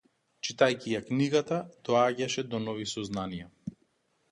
[0.47, 1.59] Читајќи ја книгата
[1.91, 3.49] доаѓаше до нови сознанија.